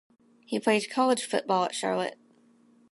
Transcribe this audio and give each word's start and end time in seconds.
He 0.47 0.59
played 0.59 0.89
college 0.89 1.23
football 1.25 1.65
at 1.65 1.75
Charlotte. 1.75 2.17